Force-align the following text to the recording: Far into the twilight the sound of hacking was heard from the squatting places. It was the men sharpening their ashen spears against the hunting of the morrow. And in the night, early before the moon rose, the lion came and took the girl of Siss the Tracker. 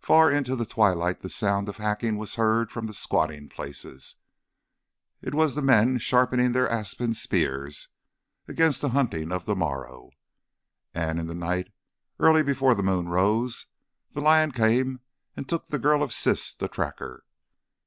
Far 0.00 0.30
into 0.30 0.54
the 0.54 0.66
twilight 0.66 1.22
the 1.22 1.30
sound 1.30 1.70
of 1.70 1.78
hacking 1.78 2.18
was 2.18 2.34
heard 2.34 2.70
from 2.70 2.86
the 2.86 2.92
squatting 2.92 3.48
places. 3.48 4.16
It 5.22 5.32
was 5.34 5.54
the 5.54 5.62
men 5.62 5.96
sharpening 5.96 6.52
their 6.52 6.68
ashen 6.68 7.14
spears 7.14 7.88
against 8.46 8.82
the 8.82 8.90
hunting 8.90 9.32
of 9.32 9.46
the 9.46 9.56
morrow. 9.56 10.10
And 10.92 11.18
in 11.18 11.26
the 11.26 11.34
night, 11.34 11.72
early 12.18 12.42
before 12.42 12.74
the 12.74 12.82
moon 12.82 13.08
rose, 13.08 13.64
the 14.12 14.20
lion 14.20 14.52
came 14.52 15.00
and 15.38 15.48
took 15.48 15.68
the 15.68 15.78
girl 15.78 16.02
of 16.02 16.12
Siss 16.12 16.54
the 16.54 16.68
Tracker. 16.68 17.24